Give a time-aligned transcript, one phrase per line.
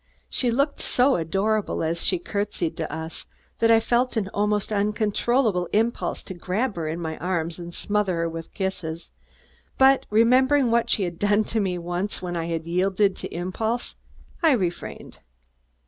[0.31, 3.27] She looked so adorable as she curtsied to us
[3.59, 8.15] that I felt an almost uncontrollable impulse to grab her in my arms and smother
[8.15, 9.11] her with kisses,
[9.77, 13.95] but remembering what she had done to me once when I yielded to impulse,
[14.41, 15.19] I refrained.